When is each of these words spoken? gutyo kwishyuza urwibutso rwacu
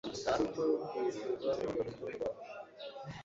gutyo 0.35 0.65
kwishyuza 0.85 1.49
urwibutso 1.57 2.05
rwacu 2.15 2.51